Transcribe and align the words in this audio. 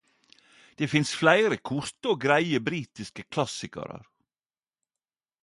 Det 0.77 0.87
finst 0.93 1.17
fleire 1.19 1.59
korte 1.71 2.09
og 2.13 2.17
greie 2.25 2.63
britiske 2.71 3.27
klassikarar. 3.37 4.03